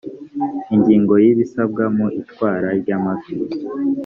[0.75, 3.33] ingingo ya ibisabwa mu itwara ry amafi